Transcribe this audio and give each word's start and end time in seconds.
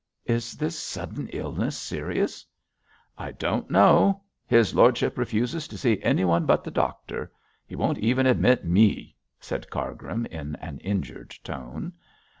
'Is 0.25 0.53
this 0.57 0.79
sudden 0.79 1.27
illness 1.31 1.77
serious?' 1.77 2.43
'I 3.19 3.33
don't 3.33 3.69
know. 3.69 4.23
His 4.47 4.73
lordship 4.73 5.15
refuses 5.15 5.67
to 5.67 5.77
see 5.77 6.01
anyone 6.01 6.47
but 6.47 6.63
the 6.63 6.71
doctor. 6.71 7.31
He 7.67 7.75
won't 7.75 7.99
even 7.99 8.25
admit 8.25 8.65
me,' 8.65 9.15
said 9.39 9.69
Cargrim, 9.69 10.25
in 10.31 10.55
an 10.55 10.79
injured 10.79 11.35
tone. 11.43 11.93